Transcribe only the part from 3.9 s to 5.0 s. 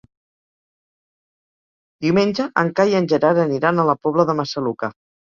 la Pobla de Massaluca.